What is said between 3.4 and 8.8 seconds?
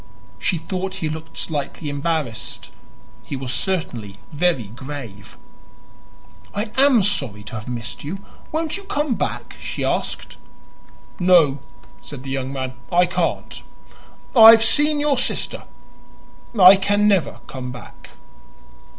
certainly very grave. "I am sorry to have missed you. Won't